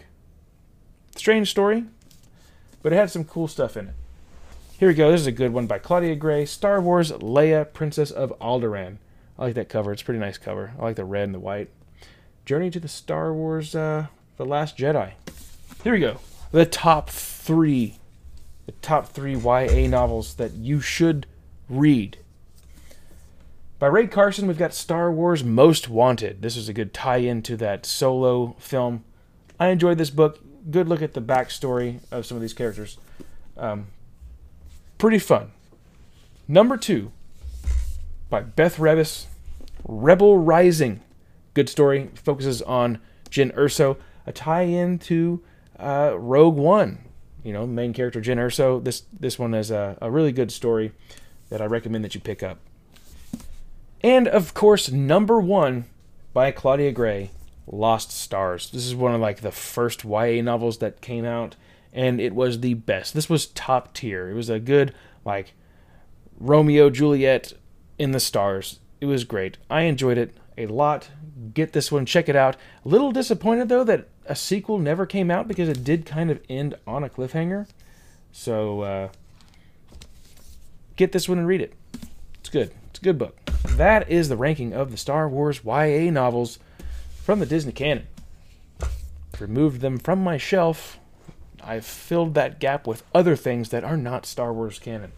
Strange 1.15 1.49
story, 1.49 1.85
but 2.81 2.91
it 2.91 2.95
had 2.95 3.09
some 3.09 3.23
cool 3.23 3.47
stuff 3.47 3.77
in 3.77 3.89
it. 3.89 3.93
Here 4.79 4.87
we 4.87 4.95
go. 4.95 5.11
This 5.11 5.21
is 5.21 5.27
a 5.27 5.31
good 5.31 5.53
one 5.53 5.67
by 5.67 5.77
Claudia 5.77 6.15
Gray. 6.15 6.45
Star 6.45 6.81
Wars 6.81 7.11
Leia, 7.11 7.71
Princess 7.71 8.11
of 8.11 8.37
Alderaan. 8.39 8.97
I 9.37 9.43
like 9.43 9.55
that 9.55 9.69
cover. 9.69 9.91
It's 9.91 10.01
pretty 10.01 10.19
nice 10.19 10.37
cover. 10.37 10.73
I 10.77 10.83
like 10.83 10.95
the 10.95 11.05
red 11.05 11.25
and 11.25 11.35
the 11.35 11.39
white. 11.39 11.69
Journey 12.45 12.69
to 12.71 12.79
the 12.79 12.87
Star 12.87 13.33
Wars 13.33 13.75
uh, 13.75 14.07
The 14.37 14.45
Last 14.45 14.77
Jedi. 14.77 15.11
Here 15.83 15.93
we 15.93 15.99
go. 15.99 16.17
The 16.51 16.65
top 16.65 17.09
three. 17.09 17.99
The 18.65 18.71
top 18.73 19.07
three 19.07 19.35
YA 19.35 19.87
novels 19.87 20.35
that 20.35 20.53
you 20.53 20.79
should 20.79 21.27
read. 21.69 22.17
By 23.77 23.87
Rae 23.87 24.07
Carson, 24.07 24.47
we've 24.47 24.57
got 24.57 24.73
Star 24.73 25.11
Wars 25.11 25.43
Most 25.43 25.89
Wanted. 25.89 26.41
This 26.41 26.55
is 26.55 26.69
a 26.69 26.73
good 26.73 26.93
tie 26.93 27.17
in 27.17 27.41
to 27.43 27.57
that 27.57 27.85
solo 27.85 28.55
film. 28.57 29.03
I 29.59 29.67
enjoyed 29.67 29.97
this 29.97 30.09
book. 30.09 30.39
Good 30.71 30.87
look 30.87 31.01
at 31.01 31.13
the 31.13 31.21
backstory 31.21 31.99
of 32.09 32.25
some 32.25 32.37
of 32.37 32.41
these 32.41 32.53
characters. 32.53 32.97
Um, 33.57 33.87
pretty 34.97 35.19
fun. 35.19 35.51
Number 36.47 36.77
two, 36.77 37.11
by 38.29 38.41
Beth 38.41 38.77
Revis, 38.77 39.25
Rebel 39.83 40.37
Rising. 40.37 41.01
Good 41.53 41.69
story. 41.69 42.09
Focuses 42.15 42.61
on 42.61 42.99
Jyn 43.29 43.53
Erso, 43.55 43.97
a 44.25 44.31
tie-in 44.31 44.99
to 44.99 45.43
uh, 45.79 46.13
Rogue 46.17 46.55
One. 46.55 46.99
You 47.43 47.51
know, 47.51 47.67
main 47.67 47.93
character 47.93 48.21
Jyn 48.21 48.37
Erso. 48.37 48.83
This 48.83 49.03
this 49.17 49.37
one 49.37 49.53
is 49.53 49.69
a, 49.69 49.97
a 50.01 50.09
really 50.09 50.31
good 50.31 50.51
story 50.51 50.93
that 51.49 51.61
I 51.61 51.65
recommend 51.65 52.03
that 52.05 52.15
you 52.15 52.21
pick 52.21 52.41
up. 52.41 52.59
And 54.01 54.27
of 54.27 54.53
course, 54.53 54.91
number 54.91 55.39
one 55.39 55.85
by 56.33 56.51
Claudia 56.51 56.91
Gray, 56.91 57.31
Lost 57.67 58.11
Stars. 58.11 58.69
This 58.71 58.85
is 58.85 58.95
one 58.95 59.13
of 59.13 59.21
like 59.21 59.41
the 59.41 59.51
first 59.51 60.03
YA 60.03 60.41
novels 60.41 60.79
that 60.79 61.01
came 61.01 61.25
out, 61.25 61.55
and 61.91 62.19
it 62.19 62.33
was 62.33 62.59
the 62.59 62.73
best. 62.73 63.13
This 63.13 63.29
was 63.29 63.47
top 63.47 63.93
tier. 63.93 64.29
It 64.29 64.33
was 64.33 64.49
a 64.49 64.59
good 64.59 64.93
like 65.25 65.53
Romeo 66.39 66.89
Juliet 66.89 67.53
in 67.97 68.11
the 68.11 68.19
stars. 68.19 68.79
It 68.99 69.05
was 69.05 69.23
great. 69.23 69.57
I 69.69 69.81
enjoyed 69.81 70.17
it 70.17 70.35
a 70.57 70.67
lot. 70.67 71.09
Get 71.53 71.73
this 71.73 71.91
one, 71.91 72.05
check 72.05 72.29
it 72.29 72.35
out. 72.35 72.55
A 72.85 72.89
little 72.89 73.11
disappointed 73.11 73.69
though 73.69 73.83
that 73.83 74.09
a 74.25 74.35
sequel 74.35 74.77
never 74.77 75.05
came 75.05 75.29
out 75.29 75.47
because 75.47 75.69
it 75.69 75.83
did 75.83 76.05
kind 76.05 76.31
of 76.31 76.39
end 76.49 76.75
on 76.87 77.03
a 77.03 77.09
cliffhanger. 77.09 77.67
So 78.31 78.81
uh, 78.81 79.09
get 80.95 81.11
this 81.11 81.29
one 81.29 81.37
and 81.37 81.47
read 81.47 81.61
it. 81.61 81.73
It's 82.39 82.49
good. 82.49 82.71
It's 82.89 82.99
a 82.99 83.03
good 83.03 83.17
book. 83.17 83.37
That 83.75 84.09
is 84.09 84.29
the 84.29 84.37
ranking 84.37 84.73
of 84.73 84.91
the 84.91 84.97
Star 84.97 85.27
Wars 85.27 85.61
YA 85.63 86.11
novels 86.11 86.59
from 87.23 87.39
the 87.39 87.45
Disney 87.45 87.71
canon. 87.71 88.07
Removed 89.39 89.81
them 89.81 89.97
from 89.97 90.23
my 90.23 90.37
shelf. 90.37 90.99
I've 91.63 91.85
filled 91.85 92.33
that 92.33 92.59
gap 92.59 92.85
with 92.85 93.03
other 93.15 93.35
things 93.35 93.69
that 93.69 93.83
are 93.83 93.97
not 93.97 94.25
Star 94.25 94.53
Wars 94.53 94.79
canon. 94.79 95.11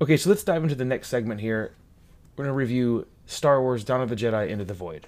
Okay, 0.00 0.16
so 0.16 0.30
let's 0.30 0.44
dive 0.44 0.62
into 0.62 0.74
the 0.74 0.84
next 0.84 1.08
segment 1.08 1.40
here. 1.40 1.72
We're 2.36 2.44
going 2.44 2.54
to 2.54 2.58
review 2.58 3.06
Star 3.26 3.60
Wars 3.60 3.84
Dawn 3.84 4.00
of 4.00 4.08
the 4.08 4.16
Jedi 4.16 4.48
Into 4.48 4.64
the 4.64 4.74
Void. 4.74 5.06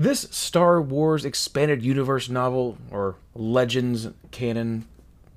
This 0.00 0.28
Star 0.30 0.80
Wars 0.80 1.24
expanded 1.24 1.82
universe 1.82 2.28
novel, 2.28 2.78
or 2.92 3.16
Legends 3.34 4.06
canon 4.30 4.86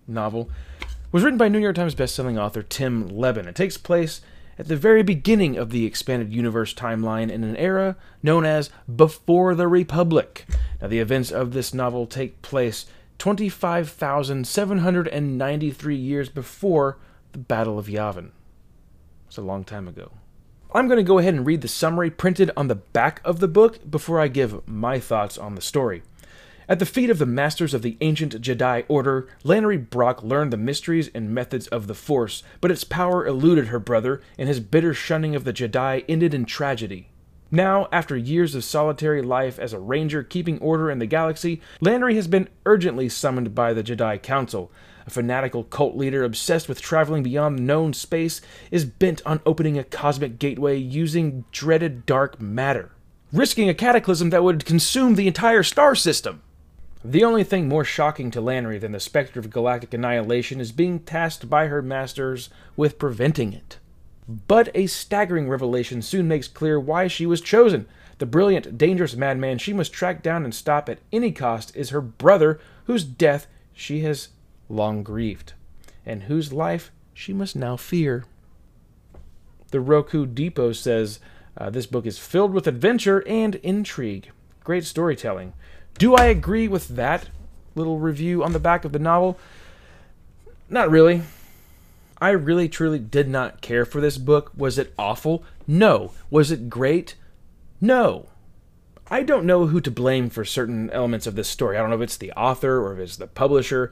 novel, 0.07 0.51
was 1.11 1.23
written 1.23 1.39
by 1.39 1.49
New 1.49 1.57
York 1.57 1.75
Times 1.75 1.95
bestselling 1.95 2.39
author 2.39 2.61
Tim 2.61 3.07
Lebbon. 3.07 3.47
It 3.47 3.55
takes 3.55 3.79
place 3.79 4.21
at 4.59 4.67
the 4.67 4.75
very 4.75 5.01
beginning 5.01 5.57
of 5.57 5.71
the 5.71 5.87
expanded 5.87 6.31
universe 6.31 6.75
timeline 6.75 7.31
in 7.31 7.43
an 7.43 7.57
era 7.57 7.95
known 8.21 8.45
as 8.45 8.69
Before 8.93 9.55
the 9.55 9.67
Republic. 9.67 10.45
Now, 10.79 10.89
the 10.89 10.99
events 10.99 11.31
of 11.31 11.53
this 11.53 11.73
novel 11.73 12.05
take 12.05 12.43
place 12.43 12.85
25,793 13.17 15.95
years 15.95 16.29
before 16.29 16.99
the 17.31 17.39
Battle 17.39 17.79
of 17.79 17.87
Yavin. 17.87 18.29
It's 19.25 19.37
a 19.37 19.41
long 19.41 19.63
time 19.63 19.87
ago. 19.87 20.11
I'm 20.73 20.87
going 20.87 20.97
to 20.97 21.03
go 21.03 21.17
ahead 21.17 21.33
and 21.33 21.45
read 21.45 21.59
the 21.59 21.67
summary 21.67 22.09
printed 22.09 22.49
on 22.55 22.69
the 22.69 22.75
back 22.75 23.19
of 23.25 23.41
the 23.41 23.49
book 23.49 23.91
before 23.91 24.21
I 24.21 24.29
give 24.29 24.65
my 24.65 24.99
thoughts 24.99 25.37
on 25.37 25.55
the 25.55 25.61
story. 25.61 26.01
At 26.69 26.79
the 26.79 26.85
feet 26.85 27.09
of 27.09 27.19
the 27.19 27.25
masters 27.25 27.73
of 27.73 27.81
the 27.81 27.97
ancient 27.99 28.41
Jedi 28.41 28.85
Order, 28.87 29.27
Lanoree 29.43 29.89
Brock 29.89 30.23
learned 30.23 30.53
the 30.53 30.57
mysteries 30.57 31.09
and 31.13 31.35
methods 31.35 31.67
of 31.67 31.87
the 31.87 31.93
Force, 31.93 32.41
but 32.61 32.71
its 32.71 32.85
power 32.85 33.27
eluded 33.27 33.67
her 33.67 33.79
brother, 33.79 34.21
and 34.37 34.47
his 34.47 34.61
bitter 34.61 34.93
shunning 34.93 35.35
of 35.35 35.43
the 35.43 35.51
Jedi 35.51 36.05
ended 36.07 36.33
in 36.33 36.45
tragedy. 36.45 37.09
Now, 37.53 37.89
after 37.91 38.15
years 38.15 38.55
of 38.55 38.63
solitary 38.63 39.21
life 39.21 39.59
as 39.59 39.73
a 39.73 39.79
ranger 39.79 40.23
keeping 40.23 40.57
order 40.59 40.89
in 40.89 40.99
the 40.99 41.05
galaxy, 41.05 41.59
Lanoree 41.81 42.15
has 42.15 42.27
been 42.27 42.47
urgently 42.65 43.09
summoned 43.09 43.53
by 43.53 43.73
the 43.73 43.83
Jedi 43.83 44.21
Council. 44.23 44.71
A 45.05 45.09
fanatical 45.09 45.65
cult 45.65 45.97
leader 45.97 46.23
obsessed 46.23 46.69
with 46.69 46.79
traveling 46.79 47.23
beyond 47.23 47.67
known 47.67 47.91
space 47.91 48.39
is 48.71 48.85
bent 48.85 49.21
on 49.25 49.41
opening 49.45 49.77
a 49.77 49.83
cosmic 49.83 50.39
gateway 50.39 50.77
using 50.77 51.43
dreaded 51.51 52.05
dark 52.05 52.39
matter, 52.39 52.93
risking 53.33 53.67
a 53.67 53.73
cataclysm 53.73 54.29
that 54.29 54.45
would 54.45 54.63
consume 54.63 55.15
the 55.15 55.27
entire 55.27 55.63
star 55.63 55.93
system. 55.93 56.41
The 57.03 57.25
only 57.25 57.43
thing 57.43 57.67
more 57.67 57.83
shocking 57.83 58.31
to 58.31 58.41
Lanoree 58.41 58.79
than 58.79 58.93
the 58.93 58.99
specter 59.01 59.41
of 59.41 59.49
galactic 59.49 59.93
annihilation 59.93 60.61
is 60.61 60.71
being 60.71 60.99
tasked 60.99 61.49
by 61.49 61.67
her 61.67 61.81
masters 61.81 62.49
with 62.77 62.97
preventing 62.97 63.51
it. 63.51 63.79
But 64.47 64.69
a 64.73 64.87
staggering 64.87 65.49
revelation 65.49 66.01
soon 66.01 66.27
makes 66.27 66.47
clear 66.47 66.79
why 66.79 67.07
she 67.07 67.25
was 67.25 67.41
chosen. 67.41 67.87
The 68.19 68.25
brilliant, 68.25 68.77
dangerous 68.77 69.15
madman 69.15 69.57
she 69.57 69.73
must 69.73 69.91
track 69.91 70.21
down 70.21 70.43
and 70.43 70.53
stop 70.53 70.87
at 70.87 70.99
any 71.11 71.31
cost 71.31 71.75
is 71.75 71.89
her 71.89 72.01
brother, 72.01 72.59
whose 72.85 73.03
death 73.03 73.47
she 73.73 74.01
has 74.01 74.29
long 74.69 75.03
grieved, 75.03 75.53
and 76.05 76.23
whose 76.23 76.53
life 76.53 76.91
she 77.13 77.33
must 77.33 77.55
now 77.55 77.75
fear. 77.75 78.25
The 79.71 79.81
Roku 79.81 80.25
Depot 80.25 80.73
says 80.73 81.19
uh, 81.57 81.69
this 81.69 81.85
book 81.85 82.05
is 82.05 82.19
filled 82.19 82.53
with 82.53 82.67
adventure 82.67 83.27
and 83.27 83.55
intrigue. 83.55 84.31
Great 84.63 84.85
storytelling. 84.85 85.53
Do 85.97 86.15
I 86.15 86.25
agree 86.25 86.67
with 86.67 86.89
that 86.89 87.29
little 87.75 87.99
review 87.99 88.43
on 88.43 88.53
the 88.53 88.59
back 88.59 88.85
of 88.85 88.91
the 88.91 88.99
novel? 88.99 89.37
Not 90.69 90.89
really. 90.89 91.23
I 92.21 92.29
really 92.29 92.69
truly 92.69 92.99
did 92.99 93.27
not 93.27 93.61
care 93.61 93.83
for 93.83 93.99
this 93.99 94.19
book. 94.19 94.51
Was 94.55 94.77
it 94.77 94.93
awful? 94.97 95.43
No. 95.65 96.11
Was 96.29 96.51
it 96.51 96.69
great? 96.69 97.15
No. 97.81 98.29
I 99.09 99.23
don't 99.23 99.45
know 99.45 99.65
who 99.67 99.81
to 99.81 99.89
blame 99.89 100.29
for 100.29 100.45
certain 100.45 100.91
elements 100.91 101.25
of 101.25 101.35
this 101.35 101.49
story. 101.49 101.75
I 101.75 101.81
don't 101.81 101.89
know 101.89 101.95
if 101.95 102.01
it's 102.03 102.17
the 102.17 102.31
author 102.33 102.79
or 102.79 102.93
if 102.93 102.99
it's 102.99 103.17
the 103.17 103.25
publisher. 103.25 103.91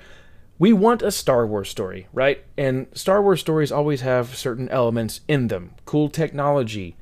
We 0.59 0.74
want 0.74 1.01
a 1.01 1.12
Star 1.12 1.48
Wars 1.48 1.69
story, 1.69 2.07
right? 2.13 2.43
And 2.55 2.86
Star 2.93 3.21
Wars 3.21 3.39
stories 3.39 3.71
always 3.71 4.01
have 4.01 4.36
certain 4.36 4.69
elements 4.69 5.21
in 5.27 5.48
them 5.48 5.71
cool 5.86 6.09
technology, 6.09 6.95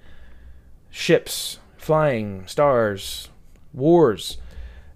ships, 0.89 1.59
flying, 1.75 2.47
stars, 2.47 3.29
wars. 3.73 4.37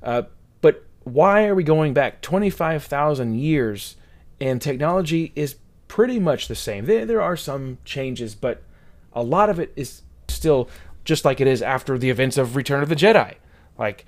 Uh, 0.02 0.24
but 0.62 0.86
why 1.04 1.46
are 1.46 1.56
we 1.56 1.64
going 1.64 1.94
back 1.94 2.22
25,000 2.22 3.36
years 3.36 3.98
and 4.40 4.62
technology 4.62 5.32
is 5.36 5.56
pretty 5.92 6.22
much 6.22 6.48
the 6.48 6.56
same? 6.56 6.86
There, 6.86 7.06
there 7.06 7.22
are 7.22 7.36
some 7.36 7.78
changes, 7.84 8.34
but 8.34 8.64
a 9.12 9.22
lot 9.22 9.50
of 9.50 9.60
it 9.60 9.74
is 9.76 10.04
still 10.30 10.70
just 11.04 11.26
like 11.26 11.42
it 11.42 11.48
is 11.48 11.62
after 11.62 11.98
the 11.98 12.10
events 12.10 12.38
of 12.38 12.56
Return 12.56 12.82
of 12.82 12.88
the 12.88 12.96
Jedi. 12.96 13.36
Like, 13.78 14.06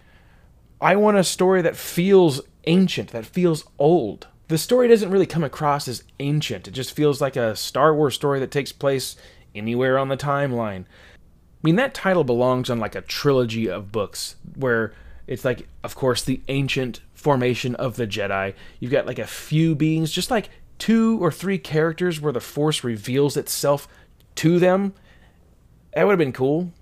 I 0.80 0.96
want 0.96 1.18
a 1.18 1.26
story 1.26 1.62
that 1.62 1.76
feels 1.76 2.40
ancient, 2.68 3.10
that 3.10 3.26
feels 3.26 3.66
old. 3.78 4.28
The 4.48 4.58
story 4.58 4.88
doesn't 4.88 5.12
really 5.12 5.26
come 5.26 5.44
across 5.44 5.90
as 5.90 6.06
ancient. 6.22 6.70
It 6.70 6.72
just 6.72 6.96
feels 6.96 7.20
like 7.20 7.36
a 7.36 7.54
Star 7.54 7.94
Wars 7.94 8.16
story 8.16 8.40
that 8.40 8.50
takes 8.50 8.72
place 8.72 9.18
anywhere 9.54 10.00
on 10.00 10.08
the 10.08 10.16
timeline. 10.16 10.86
I 10.86 11.64
mean, 11.64 11.76
that 11.76 11.94
title 11.94 12.24
belongs 12.24 12.70
on 12.70 12.80
like 12.80 12.96
a 12.96 13.02
trilogy 13.02 13.70
of 13.70 13.92
books 13.92 14.38
where 14.56 14.94
it's 15.28 15.44
like, 15.44 15.68
of 15.84 15.96
course, 15.96 16.24
the 16.24 16.40
ancient 16.48 17.02
formation 17.14 17.76
of 17.76 17.98
the 17.98 18.08
Jedi. 18.08 18.54
You've 18.80 18.92
got 18.94 19.06
like 19.06 19.20
a 19.20 19.28
few 19.28 19.76
beings, 19.76 20.14
just 20.14 20.32
like 20.32 20.50
two 20.84 21.18
or 21.24 21.32
three 21.32 21.58
characters 21.58 22.20
where 22.20 22.34
the 22.34 22.42
Force 22.42 22.84
reveals 22.84 23.38
itself 23.38 23.88
to 24.36 24.60
them. 24.60 24.94
That 25.94 26.04
would 26.04 26.12
have 26.12 26.20
been 26.20 26.34
cool. 26.34 26.74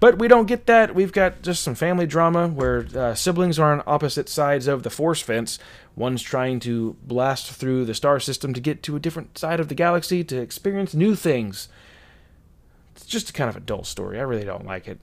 But 0.00 0.18
we 0.18 0.28
don't 0.28 0.44
get 0.44 0.66
that. 0.66 0.94
We've 0.94 1.14
got 1.14 1.40
just 1.40 1.62
some 1.62 1.74
family 1.74 2.06
drama 2.06 2.48
where 2.48 2.86
uh, 2.94 3.14
siblings 3.14 3.58
are 3.58 3.72
on 3.72 3.82
opposite 3.86 4.28
sides 4.28 4.66
of 4.66 4.82
the 4.82 4.90
Force 4.90 5.22
fence. 5.22 5.58
One's 5.96 6.20
trying 6.20 6.60
to 6.60 6.98
blast 7.02 7.50
through 7.50 7.86
the 7.86 7.94
star 7.94 8.20
system 8.20 8.52
to 8.52 8.60
get 8.60 8.82
to 8.82 8.96
a 8.96 9.00
different 9.00 9.38
side 9.38 9.60
of 9.60 9.68
the 9.68 9.74
galaxy 9.74 10.22
to 10.24 10.38
experience 10.38 10.92
new 10.92 11.14
things. 11.14 11.70
It's 12.96 13.06
just 13.06 13.32
kind 13.32 13.48
of 13.48 13.56
a 13.56 13.60
dull 13.60 13.84
story. 13.84 14.18
I 14.18 14.24
really 14.24 14.44
don't 14.44 14.66
like 14.66 14.86
it. 14.86 15.00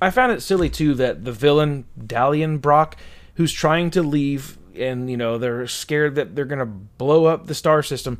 I 0.00 0.10
found 0.10 0.30
it 0.30 0.42
silly 0.42 0.70
too 0.70 0.94
that 0.94 1.24
the 1.24 1.32
villain 1.32 1.86
Dalien 1.98 2.60
Brock, 2.60 2.96
who's 3.34 3.52
trying 3.52 3.90
to 3.90 4.02
leave, 4.04 4.58
and 4.76 5.10
you 5.10 5.16
know 5.16 5.38
they're 5.38 5.66
scared 5.66 6.14
that 6.14 6.34
they're 6.34 6.44
gonna 6.44 6.66
blow 6.66 7.26
up 7.26 7.46
the 7.46 7.54
star 7.54 7.82
system. 7.82 8.18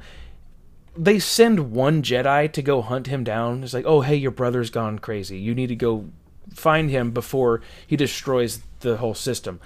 They 0.97 1.19
send 1.19 1.73
one 1.73 2.03
Jedi 2.03 2.53
to 2.53 2.63
go 2.63 2.83
hunt 2.83 3.07
him 3.07 3.25
down. 3.25 3.63
It's 3.63 3.75
like, 3.75 3.87
oh 3.87 4.03
hey, 4.03 4.17
your 4.17 4.31
brother's 4.31 4.71
gone 4.71 4.99
crazy. 4.99 5.39
You 5.39 5.55
need 5.55 5.69
to 5.69 5.77
go 5.77 6.09
find 6.55 6.91
him 6.91 7.11
before 7.11 7.63
he 7.87 7.97
destroys 7.97 8.61
the 8.81 8.99
whole 8.99 9.15
system. 9.15 9.61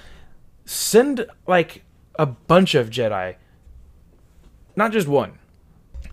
Send 0.65 1.27
like 1.47 1.83
a 2.19 2.27
bunch 2.27 2.75
of 2.75 2.91
Jedi, 2.91 3.37
not 4.75 4.93
just 4.93 5.09
one. 5.09 5.39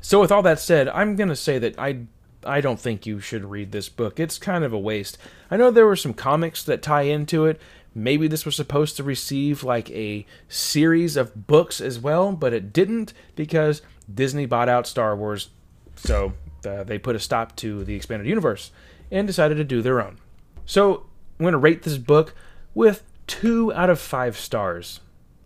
So 0.01 0.20
with 0.20 0.32
all 0.32 0.42
that 0.44 0.60
said, 0.60 0.89
I'm 0.89 1.15
gonna 1.15 1.36
say 1.36 1.60
that 1.60 1.77
I 1.80 2.06
I 2.46 2.62
don't 2.62 2.80
think 2.80 3.06
you 3.06 3.20
should 3.20 3.46
read 3.46 3.72
this 3.72 3.89
book. 3.89 4.20
It's 4.20 4.38
kind 4.38 4.63
of 4.63 4.74
a 4.74 4.80
waste. 4.80 5.18
I 5.50 5.58
know 5.58 5.72
there 5.72 5.86
were 5.86 5.96
some 5.96 6.13
comics 6.13 6.63
that 6.63 6.82
tie 6.82 7.03
into 7.03 7.46
it. 7.46 7.60
Maybe 7.96 8.28
this 8.28 8.46
was 8.46 8.56
supposed 8.56 8.98
to 8.98 9.04
receive 9.04 9.64
like 9.64 9.90
a 9.92 10.26
series 10.48 11.16
of 11.16 11.48
books 11.48 11.80
as 11.80 12.00
well, 12.00 12.32
but 12.32 12.54
it 12.54 12.74
didn't 12.74 13.14
because 13.36 13.82
Disney 14.12 14.46
bought 14.46 14.70
out 14.70 14.88
Star 14.88 15.16
Wars. 15.16 15.50
So 15.96 16.34
uh, 16.68 16.84
they 16.84 16.98
put 16.98 17.16
a 17.16 17.20
stop 17.20 17.56
to 17.58 17.84
the 17.84 17.96
expanded 17.96 18.28
universe 18.28 18.72
and 19.12 19.28
decided 19.28 19.56
to 19.56 19.64
do 19.64 19.82
their 19.82 20.02
own. 20.02 20.18
So 20.66 21.06
I'm 21.40 21.44
going 21.44 21.52
to 21.52 21.58
rate 21.58 21.84
this 21.84 21.98
book 21.98 22.34
with 22.74 23.04
two 23.28 23.72
out 23.74 23.90
of 23.90 24.00
five 24.00 24.38
stars, 24.38 25.00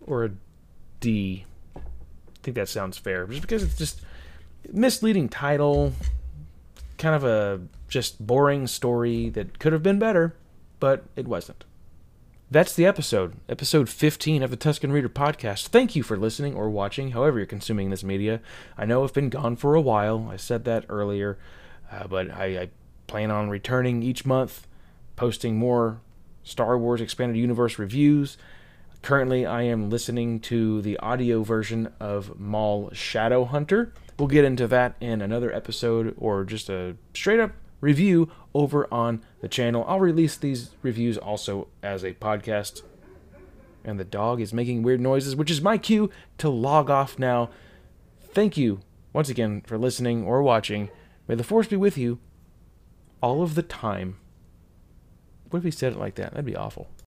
or 0.06 0.24
a 0.24 0.30
D. 1.00 1.44
I 1.76 1.80
think 2.42 2.54
that 2.54 2.68
sounds 2.68 2.96
fair, 2.96 3.26
just 3.26 3.42
because 3.42 3.62
it's 3.62 3.76
just 3.76 4.00
misleading 4.72 5.28
title, 5.28 5.92
kind 6.96 7.14
of 7.14 7.24
a 7.24 7.60
just 7.88 8.24
boring 8.24 8.66
story 8.66 9.28
that 9.30 9.58
could 9.58 9.72
have 9.72 9.82
been 9.82 9.98
better, 9.98 10.34
but 10.80 11.04
it 11.14 11.28
wasn't. 11.28 11.64
That's 12.50 12.74
the 12.74 12.86
episode, 12.86 13.34
episode 13.46 13.90
15 13.90 14.42
of 14.42 14.50
the 14.50 14.56
Tusken 14.56 14.90
Reader 14.90 15.10
podcast. 15.10 15.66
Thank 15.66 15.94
you 15.94 16.02
for 16.02 16.16
listening 16.16 16.54
or 16.54 16.70
watching, 16.70 17.10
however 17.10 17.36
you're 17.36 17.46
consuming 17.46 17.90
this 17.90 18.02
media. 18.02 18.40
I 18.78 18.86
know 18.86 19.04
I've 19.04 19.12
been 19.12 19.28
gone 19.28 19.54
for 19.56 19.74
a 19.74 19.82
while. 19.82 20.30
I 20.32 20.36
said 20.36 20.64
that 20.64 20.86
earlier, 20.88 21.36
uh, 21.92 22.06
but 22.06 22.30
I, 22.30 22.44
I 22.58 22.70
plan 23.06 23.30
on 23.30 23.50
returning 23.50 24.02
each 24.02 24.24
month, 24.24 24.66
posting 25.14 25.58
more 25.58 26.00
Star 26.42 26.78
Wars 26.78 27.02
Expanded 27.02 27.36
Universe 27.36 27.78
reviews. 27.78 28.38
Currently, 29.02 29.44
I 29.44 29.64
am 29.64 29.90
listening 29.90 30.40
to 30.40 30.80
the 30.80 30.96
audio 31.00 31.42
version 31.42 31.92
of 32.00 32.40
Maul 32.40 32.88
Shadowhunter. 32.94 33.90
We'll 34.18 34.28
get 34.28 34.46
into 34.46 34.66
that 34.68 34.94
in 35.02 35.20
another 35.20 35.52
episode 35.52 36.14
or 36.16 36.44
just 36.44 36.70
a 36.70 36.96
straight 37.12 37.40
up 37.40 37.52
review 37.80 38.30
over 38.54 38.92
on 38.92 39.24
the 39.40 39.48
channel. 39.48 39.84
I'll 39.86 40.00
release 40.00 40.36
these 40.36 40.70
reviews 40.82 41.16
also 41.16 41.68
as 41.82 42.02
a 42.02 42.14
podcast. 42.14 42.82
And 43.84 43.98
the 43.98 44.04
dog 44.04 44.40
is 44.40 44.52
making 44.52 44.82
weird 44.82 45.00
noises, 45.00 45.36
which 45.36 45.50
is 45.50 45.62
my 45.62 45.78
cue 45.78 46.10
to 46.38 46.48
log 46.48 46.90
off 46.90 47.18
now. 47.18 47.50
Thank 48.20 48.56
you 48.56 48.80
once 49.12 49.28
again 49.28 49.62
for 49.66 49.78
listening 49.78 50.24
or 50.24 50.42
watching. 50.42 50.90
May 51.26 51.34
the 51.34 51.44
force 51.44 51.68
be 51.68 51.76
with 51.76 51.96
you 51.96 52.18
all 53.22 53.42
of 53.42 53.54
the 53.54 53.62
time. 53.62 54.18
What 55.50 55.58
if 55.58 55.64
he 55.64 55.70
said 55.70 55.92
it 55.92 55.98
like 55.98 56.16
that? 56.16 56.32
That'd 56.32 56.44
be 56.44 56.56
awful. 56.56 56.88